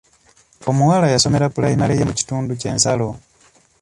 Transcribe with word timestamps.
Omuwala 0.69 1.07
yasomera 1.13 1.51
pulayimale 1.53 1.93
ye 1.99 2.07
mu 2.09 2.13
kitundu 2.19 2.51
ky'ensalo. 2.59 3.09